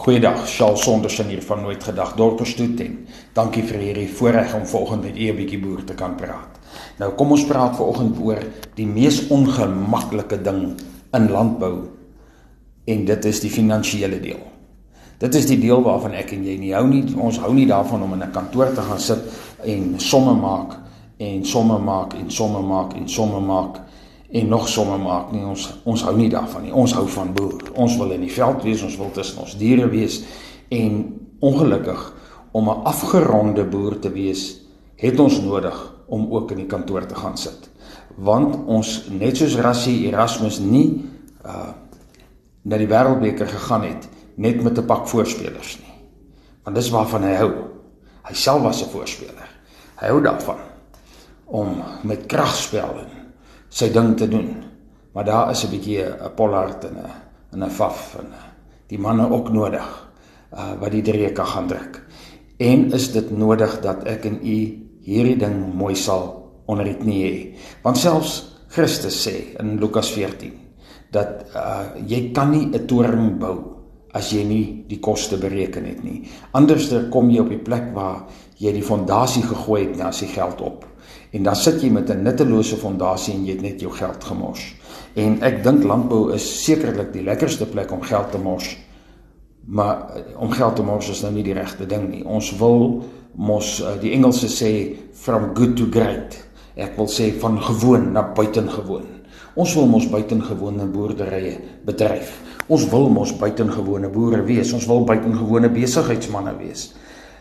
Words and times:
Goeiedag, 0.00 0.48
Charles 0.48 0.80
Sondersen 0.80 1.28
hier 1.28 1.42
van 1.44 1.60
Nooit 1.60 1.84
Gedag 1.84 2.14
Dorperstoet 2.16 2.78
en 2.80 2.94
dankie 3.36 3.60
vir 3.68 3.82
hierdie 3.84 4.06
voorreg 4.08 4.54
om 4.56 4.62
vanoggend 4.64 5.02
met 5.04 5.18
u 5.18 5.26
'n 5.28 5.36
bietjie 5.36 5.58
boer 5.60 5.82
te 5.84 5.94
kan 5.94 6.14
praat. 6.16 6.56
Nou 6.96 7.10
kom 7.12 7.30
ons 7.30 7.44
praat 7.44 7.76
vanoggend 7.76 8.16
oor 8.18 8.40
die 8.74 8.86
mees 8.86 9.28
ongemaklike 9.28 10.40
ding 10.42 10.80
in 11.12 11.30
landbou 11.30 11.74
en 12.84 13.04
dit 13.04 13.24
is 13.24 13.40
die 13.40 13.50
finansiële 13.50 14.20
deel. 14.20 14.40
Dit 15.18 15.34
is 15.34 15.46
die 15.46 15.60
deel 15.60 15.82
waarvan 15.82 16.12
ek 16.12 16.32
en 16.32 16.44
jy 16.44 16.56
nie 16.56 16.72
hou 16.74 16.86
nie. 16.86 17.04
Ons 17.16 17.38
hou 17.38 17.52
nie 17.54 17.66
daarvan 17.66 18.02
om 18.02 18.12
in 18.12 18.22
'n 18.22 18.32
kantoor 18.32 18.72
te 18.74 18.80
gaan 18.80 19.00
sit 19.00 19.20
en 19.64 19.94
somme 20.00 20.32
maak 20.32 20.78
en 21.18 21.44
somme 21.44 21.78
maak 21.78 22.14
en 22.14 22.30
somme 22.30 22.62
maak 22.62 22.94
en 22.94 23.08
somme 23.08 23.40
maak 23.40 23.80
en 24.30 24.48
nog 24.48 24.68
somme 24.68 24.98
maak 24.98 25.32
nie. 25.32 25.42
Ons 25.44 25.66
ons 25.84 26.02
hou 26.06 26.14
nie 26.16 26.30
daarvan 26.30 26.62
nie. 26.62 26.72
Ons 26.72 26.94
hou 26.94 27.06
van 27.08 27.32
boer. 27.34 27.70
Ons 27.74 27.96
wil 27.98 28.14
in 28.14 28.20
die 28.26 28.32
veld 28.32 28.62
wees, 28.62 28.82
ons 28.86 28.96
wil 28.96 29.10
tussen 29.14 29.42
ons 29.42 29.56
diere 29.58 29.88
wees 29.90 30.22
en 30.68 31.02
ongelukkig 31.40 32.12
om 32.52 32.68
'n 32.68 32.82
afgeronde 32.84 33.64
boer 33.64 33.98
te 33.98 34.10
wees, 34.10 34.60
het 34.96 35.20
ons 35.20 35.40
nodig 35.40 35.94
om 36.06 36.32
ook 36.32 36.50
in 36.50 36.56
die 36.56 36.66
kantoor 36.66 37.06
te 37.06 37.14
gaan 37.14 37.36
sit. 37.38 37.70
Want 38.16 38.56
ons 38.66 39.08
net 39.08 39.36
soos 39.36 39.56
Rassie 39.56 40.06
Erasmus 40.06 40.58
nie 40.58 41.04
uh 41.44 41.72
na 42.62 42.76
die 42.76 42.88
wêreldbeker 42.88 43.48
gegaan 43.48 43.82
het 43.82 44.08
net 44.36 44.62
met 44.62 44.78
'n 44.78 44.86
pak 44.86 45.08
voorspelers 45.08 45.78
nie. 45.78 45.94
Want 46.64 46.76
dis 46.76 46.90
waarvan 46.90 47.22
hy 47.22 47.34
hou. 47.34 47.52
Hy 48.22 48.34
self 48.34 48.62
was 48.62 48.82
'n 48.82 48.90
voorspeler. 48.90 49.48
Hy 49.96 50.06
hou 50.06 50.22
daarvan 50.22 50.58
om 51.46 51.82
met 52.02 52.26
kragspel 52.26 52.98
en 52.98 53.19
sy 53.70 53.90
ding 53.94 54.16
te 54.18 54.28
doen. 54.28 54.50
Maar 55.14 55.24
daar 55.24 55.50
is 55.50 55.64
'n 55.64 55.70
bietjie 55.70 56.02
'n 56.02 56.34
Pollard 56.34 56.84
en 56.84 56.96
'n 56.96 57.10
en 57.52 57.64
'n 57.64 57.70
Faf 57.70 58.16
en 58.18 58.26
die 58.88 58.98
manne 58.98 59.30
ook 59.30 59.52
nodig 59.52 59.86
uh 60.52 60.74
wat 60.80 60.90
die 60.90 61.02
drie 61.02 61.32
kan 61.32 61.46
gaan 61.46 61.66
druk. 61.66 62.02
En 62.58 62.92
is 62.92 63.12
dit 63.12 63.30
nodig 63.30 63.80
dat 63.80 64.04
ek 64.04 64.24
en 64.24 64.38
u 64.42 64.58
hierdie 65.02 65.38
ding 65.38 65.74
mooi 65.74 65.94
sal 65.94 66.50
onder 66.66 66.84
die 66.84 66.96
knie 66.96 67.22
hê? 67.24 67.58
Want 67.82 67.98
selfs 67.98 68.58
Christus 68.68 69.28
sê 69.28 69.58
in 69.60 69.78
Lukas 69.78 70.10
14 70.10 70.52
dat 71.10 71.46
uh 71.54 71.94
jy 72.06 72.32
kan 72.32 72.50
nie 72.50 72.66
'n 72.66 72.86
toring 72.86 73.38
bou 73.38 73.80
as 74.12 74.32
jy 74.32 74.44
nie 74.44 74.84
die 74.88 74.98
koste 74.98 75.38
bereken 75.38 75.84
het 75.84 76.02
nie. 76.04 76.22
Anderster 76.52 77.08
kom 77.10 77.30
jy 77.30 77.40
op 77.40 77.48
die 77.48 77.62
plek 77.62 77.94
waar 77.94 78.26
jy 78.60 78.72
die 78.76 78.84
fondasie 78.84 79.42
gegooi 79.42 79.86
het, 79.86 79.98
dan 79.98 80.12
is 80.12 80.22
die 80.24 80.32
geld 80.34 80.60
op 80.60 80.86
en 81.30 81.46
dan 81.46 81.56
sit 81.56 81.82
jy 81.82 81.90
met 81.90 82.10
'n 82.10 82.22
nuttelose 82.22 82.76
fondasie 82.76 83.34
en 83.34 83.44
jy 83.44 83.52
het 83.52 83.62
net 83.62 83.80
jou 83.80 83.92
geld 83.92 84.24
gemors. 84.24 84.74
En 85.14 85.42
ek 85.42 85.62
dink 85.62 85.84
landbou 85.84 86.32
is 86.34 86.64
sekerlik 86.64 87.12
die 87.12 87.22
lekkerste 87.22 87.66
plek 87.66 87.92
om 87.92 88.02
geld 88.02 88.30
te 88.30 88.38
mors. 88.38 88.76
Maar 89.64 89.96
eh, 90.14 90.22
om 90.40 90.50
geld 90.50 90.76
te 90.76 90.82
mors 90.82 91.08
is 91.10 91.22
nou 91.22 91.32
nie 91.32 91.42
die 91.42 91.54
regte 91.54 91.86
ding 91.86 92.08
nie. 92.10 92.24
Ons 92.24 92.50
wil 92.58 93.04
mos 93.34 93.80
uh, 93.80 93.94
die 94.00 94.12
Engelse 94.12 94.48
sê 94.48 94.96
from 95.12 95.54
good 95.54 95.76
to 95.76 95.86
great. 95.90 96.38
Ek 96.74 96.96
wil 96.96 97.06
sê 97.06 97.30
van 97.38 97.60
gewoon 97.62 98.12
na 98.12 98.22
buitengewoon. 98.34 99.06
Ons 99.54 99.74
wil 99.74 99.86
mos 99.86 100.08
buitengewone 100.10 100.86
boerderye 100.86 101.58
bedryf. 101.84 102.40
Ons 102.66 102.88
wil 102.90 103.08
mos 103.08 103.32
buitengewone 103.38 104.08
boere 104.08 104.42
wees. 104.42 104.72
Ons 104.72 104.86
wil 104.86 105.04
buitengewone 105.04 105.70
besigheidsmense 105.70 106.56
wees. 106.58 106.94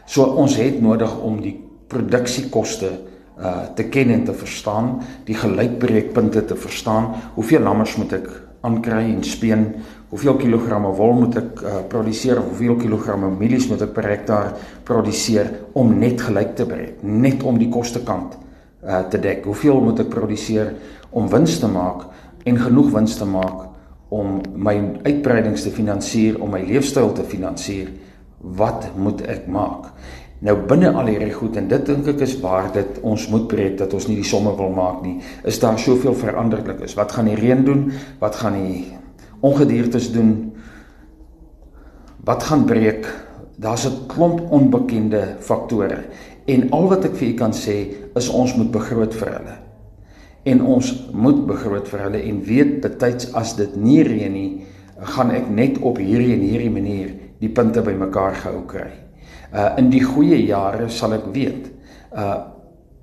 So 0.09 0.25
ons 0.41 0.55
het 0.57 0.79
nodig 0.81 1.11
om 1.21 1.37
die 1.43 1.53
produksiekoste 1.89 2.95
uh 3.39 3.69
te 3.75 3.85
ken 3.87 4.09
en 4.11 4.25
te 4.27 4.33
verstaan, 4.35 4.97
die 5.23 5.35
gelykbreekpunte 5.37 6.41
te 6.45 6.55
verstaan. 6.59 7.13
Hoeveel 7.37 7.61
lammers 7.63 7.93
moet 7.95 8.15
ek 8.17 8.25
aankry 8.67 9.05
en 9.13 9.21
speen? 9.23 9.63
Hoeveel 10.09 10.35
kilogramme 10.41 10.91
wol 10.97 11.13
moet 11.21 11.37
ek 11.39 11.61
uh 11.61 11.77
produseer? 11.93 12.41
Hoeveel 12.41 12.75
kilogramme 12.81 13.29
mielies 13.37 13.69
moet 13.69 13.85
ek 13.85 13.93
per 13.95 14.09
hektaar 14.09 14.51
produseer 14.83 15.53
om 15.77 15.93
net 16.01 16.25
gelyk 16.25 16.57
te 16.57 16.65
breek, 16.67 16.99
net 17.05 17.45
om 17.45 17.61
die 17.61 17.69
kostekant 17.71 18.35
uh 18.81 19.05
te 19.13 19.21
dek? 19.21 19.45
Hoeveel 19.45 19.79
moet 19.85 20.03
ek 20.03 20.11
produseer 20.11 20.73
om 21.13 21.29
wins 21.29 21.61
te 21.61 21.69
maak 21.69 22.09
en 22.49 22.59
genoeg 22.65 22.91
wins 22.97 23.15
te 23.21 23.29
maak 23.29 23.67
om 24.09 24.39
my 24.57 24.75
uitbreidings 25.05 25.63
te 25.63 25.71
finansier, 25.71 26.41
om 26.41 26.49
my 26.57 26.65
leefstyl 26.65 27.13
te 27.13 27.23
finansier? 27.23 27.93
Wat 28.39 28.87
moet 28.95 29.21
ek 29.27 29.47
maak? 29.51 29.91
Nou 30.39 30.55
binne 30.69 30.93
al 30.95 31.09
hierdie 31.11 31.33
goed 31.35 31.57
en 31.59 31.67
dit 31.67 31.81
dink 31.89 32.07
ek 32.07 32.21
is 32.23 32.37
waar 32.39 32.69
dit 32.71 32.99
ons 33.03 33.25
moet 33.31 33.47
breek 33.51 33.75
dat 33.81 33.93
ons 33.95 34.05
nie 34.07 34.21
die 34.21 34.27
somme 34.27 34.53
wil 34.55 34.71
maak 34.71 35.01
nie. 35.03 35.17
Is 35.43 35.59
daar 35.59 35.79
soveel 35.79 36.15
veranderlik 36.15 36.79
is. 36.87 36.95
Wat 36.95 37.11
gaan 37.11 37.27
die 37.27 37.35
reën 37.35 37.65
doen? 37.67 37.89
Wat 38.21 38.39
gaan 38.39 38.55
die 38.55 38.85
ongediertes 39.43 40.11
doen? 40.15 40.53
Wat 42.23 42.43
gaan 42.47 42.63
breek? 42.69 43.07
Daar's 43.59 43.85
'n 43.85 44.07
klomp 44.07 44.39
onbekende 44.51 45.35
faktore 45.39 46.05
en 46.45 46.71
al 46.71 46.87
wat 46.87 47.05
ek 47.05 47.15
vir 47.15 47.27
u 47.27 47.33
kan 47.33 47.51
sê 47.51 47.91
is 48.15 48.29
ons 48.29 48.55
moet 48.55 48.71
begroot 48.71 49.13
vir 49.13 49.27
hulle. 49.27 49.55
En 50.43 50.61
ons 50.61 51.09
moet 51.13 51.45
begroot 51.47 51.87
vir 51.87 51.99
hulle 51.99 52.21
en 52.23 52.43
weet 52.43 52.81
betyds 52.81 53.33
as 53.33 53.55
dit 53.55 53.75
nie 53.75 54.03
reën 54.03 54.31
nie, 54.33 54.63
gaan 54.99 55.31
ek 55.31 55.49
net 55.49 55.77
op 55.79 55.97
hierdie 55.97 56.33
en 56.33 56.41
hierdie 56.41 56.71
manier 56.71 57.08
die 57.39 57.49
punte 57.49 57.81
bymekaar 57.81 58.35
gehou 58.43 58.63
kry. 58.67 58.89
Uh 59.53 59.77
in 59.77 59.89
die 59.89 60.03
goeie 60.03 60.39
jare 60.45 60.89
sal 60.89 61.13
ek 61.17 61.29
weet. 61.33 61.69
Uh 62.13 62.37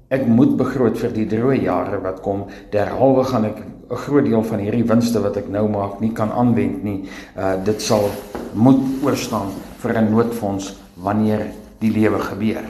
ek 0.09 0.27
moet 0.31 0.53
begroot 0.57 0.99
vir 1.01 1.11
die 1.11 1.27
droë 1.27 1.63
jare 1.65 1.99
wat 2.03 2.21
kom. 2.23 2.47
Derhalwe 2.71 3.25
gaan 3.25 3.45
ek 3.45 3.59
'n 3.91 3.97
groot 3.97 4.25
deel 4.25 4.43
van 4.43 4.59
hierdie 4.59 4.87
winste 4.87 5.21
wat 5.23 5.37
ek 5.37 5.49
nou 5.49 5.69
maak 5.69 6.01
nie 6.01 6.13
kan 6.13 6.31
aanwend 6.31 6.85
nie. 6.85 7.09
Uh 7.37 7.57
dit 7.65 7.83
sal 7.83 8.11
moet 8.55 8.83
oorstaan 9.03 9.51
vir 9.83 9.99
'n 9.99 10.11
noodfonds 10.11 10.77
wanneer 10.95 11.47
die 11.81 11.91
lewe 11.91 12.19
gebeur. 12.19 12.65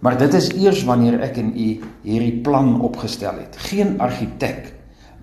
Maar 0.00 0.18
dit 0.18 0.34
is 0.34 0.52
eers 0.54 0.84
wanneer 0.84 1.20
ek 1.20 1.36
en 1.36 1.52
u 1.56 1.80
hierdie 2.02 2.40
plan 2.42 2.80
opgestel 2.80 3.34
het. 3.38 3.56
Geen 3.56 4.00
argitek 4.00 4.74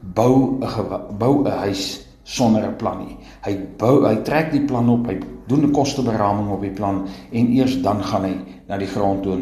bou 0.01 0.59
'n 0.61 1.17
bou 1.17 1.43
'n 1.43 1.51
huis 1.51 2.04
sonder 2.25 2.65
'n 2.65 2.75
plan 2.75 2.97
nie. 3.05 3.17
Hy 3.45 3.53
bou 3.77 4.03
hy 4.05 4.15
trek 4.25 4.51
die 4.51 4.65
plan 4.65 4.89
op, 4.89 5.07
hy 5.07 5.19
doen 5.47 5.65
'n 5.65 5.71
kosteberaming 5.71 6.49
op 6.49 6.61
die 6.61 6.73
plan 6.73 7.05
en 7.31 7.53
eers 7.53 7.81
dan 7.81 8.03
gaan 8.03 8.23
hy 8.23 8.35
na 8.67 8.77
die 8.77 8.89
grond 8.89 9.23
toe 9.23 9.39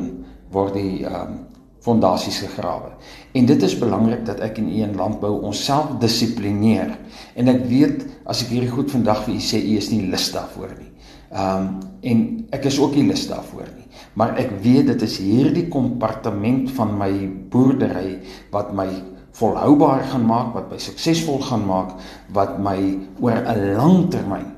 word 0.51 0.73
die 0.73 1.05
ehm 1.05 1.21
um, 1.21 1.39
fondasies 1.83 2.39
gegrawe. 2.39 2.93
En 3.35 3.45
dit 3.45 3.63
is 3.63 3.73
belangrik 3.79 4.25
dat 4.25 4.39
ek 4.39 4.57
in 4.57 4.69
een 4.71 4.95
landbou 4.95 5.41
onsself 5.43 5.97
dissiplineer. 5.99 6.97
En 7.35 7.47
ek 7.47 7.65
weet 7.67 8.05
as 8.25 8.43
ek 8.45 8.53
hierdie 8.55 8.71
goed 8.71 8.91
vandag 8.91 9.25
vir 9.25 9.35
u 9.35 9.39
sê, 9.43 9.59
u 9.59 9.75
is 9.77 9.89
nie 9.91 10.07
lus 10.07 10.31
daarvoor 10.31 10.71
nie. 10.79 10.91
Ehm 11.33 11.57
um, 11.57 11.79
en 12.03 12.47
ek 12.51 12.65
is 12.65 12.79
ook 12.79 12.95
nie 12.95 13.07
lus 13.07 13.27
daarvoor 13.27 13.67
nie. 13.77 13.87
Maar 14.13 14.37
ek 14.37 14.51
weet 14.61 14.87
dit 14.87 15.01
is 15.01 15.17
hierdie 15.17 15.67
kompartement 15.71 16.71
van 16.71 16.97
my 16.97 17.11
boerdery 17.49 18.19
wat 18.51 18.73
my 18.75 18.87
volhoubaar 19.33 20.03
gaan 20.11 20.25
maak, 20.25 20.53
wat 20.53 20.69
my 20.71 20.77
suksesvol 20.77 21.41
gaan 21.41 21.65
maak, 21.65 21.95
wat 22.33 22.59
my 22.59 22.77
oor 23.19 23.37
'n 23.37 23.75
lang 23.75 24.09
termyn 24.09 24.53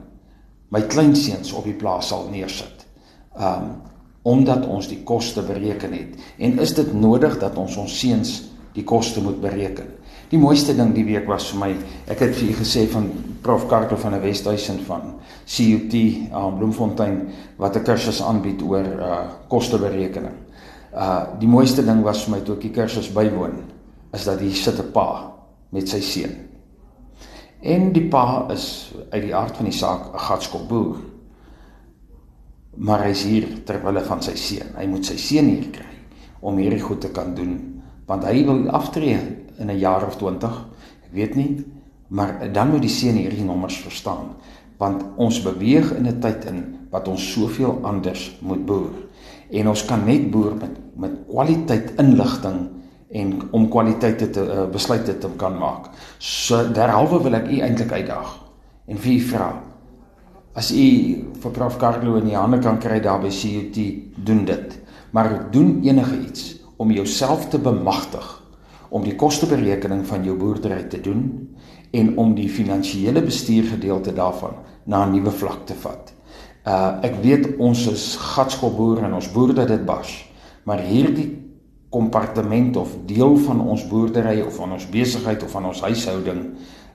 my 0.75 0.81
kleinseuns 0.91 1.53
op 1.55 1.67
die 1.67 1.77
plaas 1.77 2.11
sal 2.11 2.29
neersit. 2.31 2.87
Um 3.39 3.81
omdat 4.25 4.63
ons 4.65 4.87
die 4.89 5.03
koste 5.05 5.43
bereken 5.45 5.91
het 5.93 6.15
en 6.41 6.55
is 6.63 6.71
dit 6.73 6.87
nodig 6.97 7.35
dat 7.37 7.59
ons 7.61 7.75
ons 7.77 7.97
seuns 7.99 8.31
die 8.73 8.83
koste 8.83 9.21
moet 9.21 9.37
bereken. 9.37 9.85
Die 10.31 10.39
mooiste 10.41 10.73
ding 10.73 10.95
die 10.95 11.03
week 11.05 11.27
was 11.29 11.51
vir 11.51 11.59
my, 11.61 11.67
ek 12.09 12.23
het 12.25 12.33
vir 12.33 12.47
u 12.49 12.55
gesê 12.57 12.87
van 12.89 13.05
Prof 13.45 13.67
Karkel 13.69 13.99
van 14.01 14.15
die 14.17 14.23
Wesduisen 14.23 14.81
van 14.87 15.13
CUT 15.45 15.93
aan 16.31 16.47
um, 16.47 16.57
Bloemfontein 16.57 17.19
wat 17.61 17.77
'n 17.77 17.85
kursus 17.85 18.23
aanbied 18.25 18.65
oor 18.65 18.89
uh 18.97 19.21
kosteberekening. 19.47 20.33
Uh 20.89 21.37
die 21.39 21.47
mooiste 21.47 21.85
ding 21.85 22.01
was 22.01 22.25
vir 22.25 22.31
my 22.35 22.41
toe 22.41 22.55
ek 22.55 22.61
die 22.61 22.73
kursus 22.81 23.13
bywoon 23.13 23.61
is 24.15 24.25
dat 24.27 24.39
hier 24.39 24.55
sit 24.55 24.79
'n 24.79 24.91
pa 24.91 25.33
met 25.69 25.89
sy 25.89 26.01
seun. 26.01 26.35
En 27.61 27.91
die 27.93 28.07
pa 28.07 28.47
is 28.53 28.93
uit 29.09 29.21
die 29.21 29.35
aard 29.35 29.57
van 29.57 29.65
die 29.65 29.73
saak 29.73 30.13
'n 30.13 30.19
gatskop 30.19 30.67
boer. 30.67 30.97
Maar 32.77 33.03
hy 33.03 33.09
is 33.09 33.23
hier 33.23 33.63
ter 33.63 33.83
wille 33.83 34.01
van 34.01 34.21
sy 34.21 34.35
seun. 34.35 34.75
Hy 34.75 34.85
moet 34.85 35.05
sy 35.05 35.17
seun 35.17 35.47
hier 35.47 35.69
kry 35.71 35.93
om 36.41 36.57
hierdie 36.57 36.81
goed 36.81 37.01
te 37.01 37.09
kan 37.09 37.35
doen 37.35 37.71
want 38.05 38.23
hy 38.23 38.45
wil 38.45 38.69
aftree 38.69 39.17
in 39.57 39.71
'n 39.71 39.79
jaar 39.79 40.05
of 40.05 40.15
20. 40.17 40.65
Ek 41.05 41.13
weet 41.13 41.35
nie, 41.35 41.65
maar 42.07 42.53
dan 42.53 42.69
moet 42.69 42.81
die 42.81 42.89
seun 42.89 43.15
hierdie 43.15 43.43
nommers 43.43 43.77
verstaan 43.77 44.35
want 44.77 45.03
ons 45.15 45.41
beweeg 45.41 45.91
in 45.95 46.07
'n 46.07 46.19
tyd 46.19 46.45
in 46.45 46.75
wat 46.91 47.07
ons 47.07 47.31
soveel 47.31 47.79
anders 47.83 48.37
moet 48.41 48.65
boer. 48.65 48.91
En 49.49 49.67
ons 49.67 49.85
kan 49.85 50.05
net 50.05 50.31
boer 50.31 50.55
met 50.55 50.85
met 50.95 51.11
kwaliteit 51.27 51.91
inligting 51.99 52.69
en 53.15 53.35
om 53.55 53.69
kwaliteite 53.71 54.29
te 54.29 54.43
uh, 54.43 54.65
besluite 54.71 55.17
te 55.17 55.29
kan 55.39 55.55
maak. 55.59 55.89
So 56.19 56.65
derhalwe 56.75 57.21
wil 57.23 57.39
ek 57.39 57.47
u 57.51 57.61
eintlik 57.63 57.93
uitdaag 57.95 58.33
en 58.91 58.99
vir 59.01 59.13
u 59.15 59.21
vra 59.29 59.49
as 60.55 60.71
u 60.71 60.87
vir 61.41 61.51
Prof 61.51 61.77
Carlo 61.79 62.15
in 62.19 62.29
die 62.29 62.37
hande 62.37 62.61
kan 62.63 62.79
kry 62.79 63.01
daar 63.03 63.19
by 63.19 63.31
CUT 63.31 63.79
doen 64.15 64.45
dit. 64.47 64.77
Maar 65.11 65.51
doen 65.51 65.81
enige 65.83 66.19
iets 66.27 66.55
om 66.77 66.91
jouself 66.91 67.49
te 67.49 67.59
bemagtig 67.59 68.43
om 68.89 69.03
die 69.03 69.15
kosteberekening 69.19 70.05
van 70.07 70.23
jou 70.23 70.37
boerdery 70.39 70.85
te 70.87 71.01
doen 71.03 71.23
en 71.91 72.13
om 72.17 72.35
die 72.35 72.47
finansiële 72.49 73.23
bestuur 73.23 73.71
gedeelte 73.73 74.13
daarvan 74.13 74.55
na 74.85 75.05
'n 75.05 75.11
nuwe 75.11 75.31
vlak 75.31 75.65
te 75.65 75.73
vat. 75.73 76.13
Uh 76.65 76.99
ek 77.01 77.15
weet 77.21 77.57
ons 77.57 77.87
is 77.87 78.15
gatskopboere 78.15 79.05
en 79.05 79.13
ons 79.13 79.31
boer 79.31 79.53
dit 79.53 79.85
bas. 79.85 80.29
Maar 80.63 80.79
hierdie 80.79 81.44
kompartement 81.95 82.75
of 82.77 82.91
deel 83.07 83.37
van 83.47 83.61
ons 83.63 83.85
boerdery 83.87 84.41
of 84.43 84.57
van 84.59 84.75
ons 84.75 84.87
besigheid 84.91 85.43
of 85.43 85.53
van 85.55 85.69
ons 85.71 85.83
huishouding 85.87 86.41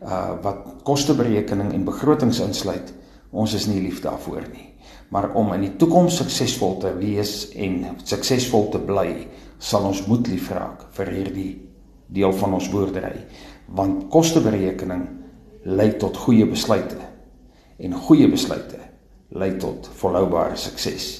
uh 0.00 0.34
wat 0.44 0.66
kosteberekening 0.84 1.72
en 1.76 1.84
begrotings 1.84 2.40
insluit, 2.44 2.92
ons 3.30 3.54
is 3.56 3.66
nie 3.68 3.80
lief 3.80 4.00
daarvoor 4.04 4.46
nie. 4.52 4.70
Maar 5.12 5.32
om 5.36 5.52
in 5.56 5.64
die 5.66 5.74
toekoms 5.80 6.20
suksesvol 6.20 6.78
te 6.80 6.92
wees 6.98 7.50
en 7.56 7.96
suksesvol 8.04 8.68
te 8.72 8.80
bly, 8.80 9.26
sal 9.58 9.88
ons 9.90 10.04
moet 10.08 10.28
lief 10.32 10.48
raak 10.54 10.86
vir 10.96 11.12
hierdie 11.16 11.50
deel 12.10 12.32
van 12.40 12.56
ons 12.56 12.68
boerdery, 12.72 13.26
want 13.76 14.08
kosteberekening 14.12 15.04
lei 15.68 15.90
tot 16.00 16.16
goeie 16.16 16.46
besluite 16.48 16.98
en 17.80 17.96
goeie 18.08 18.28
besluite 18.30 18.80
lei 19.36 19.52
tot 19.62 19.88
volhoubare 20.00 20.56
sukses. 20.58 21.10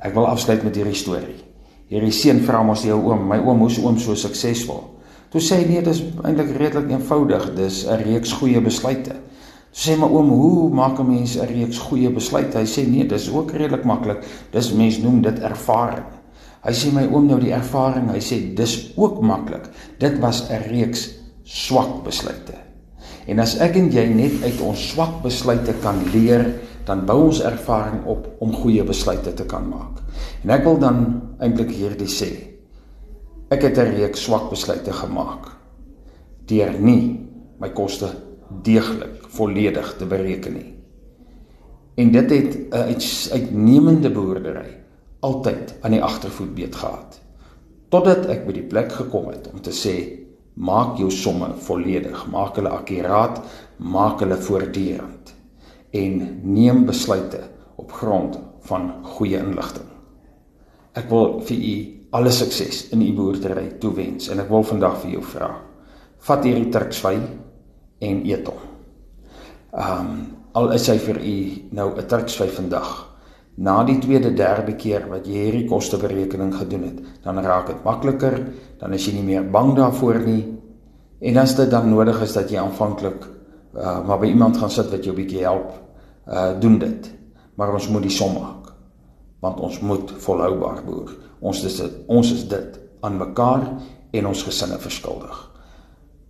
Ek 0.00 0.14
wil 0.16 0.30
afsluit 0.30 0.62
met 0.64 0.76
hierdie 0.78 0.96
storie. 0.96 1.49
Hierdie 1.90 2.12
seun 2.14 2.38
vra 2.46 2.62
mos 2.62 2.84
jou 2.86 3.00
oom, 3.02 3.24
my 3.26 3.40
oom, 3.42 3.64
hoe's 3.64 3.80
oom 3.82 3.96
so 3.98 4.14
suksesvol? 4.14 4.84
Toe 5.30 5.40
sê 5.42 5.58
hy 5.58 5.66
nee, 5.66 5.82
dis 5.82 6.04
eintlik 6.22 6.52
redelik 6.54 6.92
eenvoudig, 6.94 7.48
dis 7.56 7.82
'n 7.86 7.98
reeks 8.04 8.32
goeie 8.38 8.60
besluite. 8.62 9.16
Toe 9.72 9.82
sê 9.82 9.96
my 9.98 10.06
oom, 10.06 10.30
hoe 10.30 10.70
maak 10.70 11.00
'n 11.00 11.06
mens 11.08 11.36
'n 11.36 11.46
reeks 11.46 11.78
goeie 11.78 12.10
besluite? 12.10 12.58
Hy 12.58 12.66
sê 12.66 12.86
nee, 12.86 13.04
dis 13.04 13.28
ook 13.28 13.50
redelik 13.50 13.84
maklik. 13.84 14.22
Dis 14.52 14.72
mens 14.72 14.98
noem 14.98 15.22
dit 15.22 15.38
ervaring. 15.42 16.06
Hy 16.62 16.72
sê 16.72 16.92
my 16.92 17.06
oom 17.08 17.26
nou 17.26 17.40
die 17.40 17.52
ervaring, 17.52 18.10
hy 18.10 18.20
sê 18.20 18.54
dis 18.54 18.92
ook 18.96 19.20
maklik. 19.22 19.66
Dit 19.98 20.20
was 20.20 20.48
'n 20.50 20.62
reeks 20.70 21.08
swak 21.44 22.04
besluite. 22.04 22.54
En 23.26 23.38
as 23.38 23.58
ek 23.58 23.76
en 23.76 23.90
jy 23.90 24.06
net 24.06 24.42
uit 24.44 24.60
ons 24.60 24.88
swak 24.90 25.22
besluite 25.22 25.74
kan 25.82 25.98
leer, 26.12 26.54
dan 26.90 27.04
bou 27.06 27.28
ons 27.28 27.42
ervaring 27.46 28.02
op 28.10 28.26
om 28.42 28.54
goeie 28.62 28.82
besluite 28.86 29.32
te 29.38 29.46
kan 29.46 29.68
maak. 29.70 30.00
En 30.42 30.50
ek 30.56 30.64
wil 30.66 30.80
dan 30.82 31.04
eintlik 31.38 31.70
hierdie 31.76 32.10
sê. 32.10 32.30
Ek 33.50 33.62
het 33.62 33.78
'n 33.78 33.94
reeks 33.94 34.26
swak 34.26 34.50
besluite 34.50 34.92
gemaak 34.92 35.56
deur 36.50 36.74
nie 36.80 37.20
my 37.60 37.70
koste 37.70 38.08
deeglik 38.62 39.22
volledig 39.28 39.96
te 39.98 40.06
bereken 40.06 40.54
nie. 40.54 40.74
En 41.94 42.10
dit 42.10 42.30
het 42.30 42.58
'n 42.58 42.74
uit, 42.74 43.30
uitnemende 43.32 44.10
boerdery 44.10 44.70
altyd 45.20 45.74
aan 45.82 45.90
die 45.90 46.02
agtervoet 46.02 46.54
beet 46.54 46.74
gehad. 46.74 47.20
Totdat 47.88 48.26
ek 48.26 48.46
by 48.46 48.52
die 48.52 48.66
plek 48.66 48.92
gekom 48.92 49.28
het 49.28 49.50
om 49.52 49.60
te 49.60 49.70
sê 49.70 50.18
maak 50.54 50.98
jou 50.98 51.10
somme 51.10 51.54
volledig, 51.56 52.26
maak 52.30 52.56
hulle 52.56 52.68
akkuraat, 52.68 53.40
maak 53.76 54.20
hulle 54.20 54.36
voortdurend 54.36 55.39
en 55.90 56.40
neem 56.42 56.84
besluite 56.86 57.40
op 57.76 57.92
grond 57.92 58.38
van 58.68 58.90
goeie 59.02 59.38
inligting. 59.38 59.86
Ek 60.94 61.08
wil 61.10 61.40
vir 61.46 61.56
u 61.56 61.74
alle 62.18 62.32
sukses 62.34 62.88
in 62.94 63.02
u 63.02 63.12
boerdery 63.14 63.68
toewens 63.82 64.28
en 64.30 64.42
ek 64.42 64.50
wil 64.50 64.66
vandag 64.66 64.98
vir 65.04 65.14
jou 65.16 65.22
vra. 65.22 65.50
Vat 66.26 66.44
hierdie 66.44 66.70
turksvy 66.72 67.14
en 68.00 68.20
eet 68.26 68.50
hom. 68.50 68.66
Ehm 69.70 70.10
um, 70.10 70.20
al 70.58 70.72
is 70.74 70.88
hy 70.90 70.96
vir 70.98 71.18
u 71.22 71.36
nou 71.78 71.94
'n 71.94 72.06
turksvy 72.10 72.48
vandag. 72.50 72.88
Na 73.56 73.84
die 73.84 73.98
tweede, 73.98 74.34
derde 74.34 74.74
keer 74.76 75.06
wat 75.08 75.26
jy 75.26 75.44
hierdie 75.44 75.68
kosteberekening 75.68 76.54
gedoen 76.54 76.82
het, 76.82 76.98
dan 77.22 77.38
raak 77.38 77.66
dit 77.66 77.84
makliker, 77.84 78.52
dan 78.78 78.92
is 78.92 79.06
jy 79.06 79.12
nie 79.14 79.22
meer 79.22 79.50
bang 79.50 79.76
daarvoor 79.76 80.18
nie. 80.26 80.58
En 81.20 81.36
as 81.36 81.54
dit 81.54 81.70
dan 81.70 81.90
nodig 81.90 82.22
is 82.22 82.32
dat 82.32 82.50
jy 82.50 82.58
aanvanklik 82.58 83.26
uh, 83.74 84.06
maar 84.06 84.18
by 84.18 84.26
iemand 84.26 84.56
gaan 84.56 84.70
sit 84.70 84.90
wat 84.90 85.04
jou 85.04 85.14
'n 85.14 85.20
bietjie 85.22 85.42
help, 85.42 85.72
uh 86.28 86.60
doen 86.60 86.78
dit. 86.78 87.10
Maar 87.54 87.72
ons 87.72 87.88
moet 87.88 88.02
die 88.02 88.10
som 88.10 88.32
maak. 88.32 88.72
Want 89.40 89.60
ons 89.60 89.80
moet 89.80 90.12
volhoubaar 90.16 90.84
boer. 90.84 91.16
Ons 91.38 91.64
is 91.64 91.76
dit, 91.76 91.92
ons 92.06 92.32
is 92.32 92.48
dit 92.48 92.80
aan 93.00 93.16
mekaar 93.16 93.72
en 94.10 94.26
ons 94.26 94.42
gesinne 94.42 94.78
verskuldig. 94.78 95.50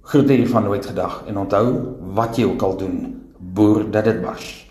Groete 0.01 0.33
hiervan 0.33 0.65
nooit 0.65 0.87
gedag 0.87 1.25
en 1.27 1.39
onthou 1.39 1.97
wat 2.15 2.37
jy 2.37 2.45
ook 2.45 2.63
al 2.63 2.77
doen, 2.77 3.23
boer 3.39 3.91
dat 3.91 4.05
dit 4.05 4.21
was. 4.25 4.70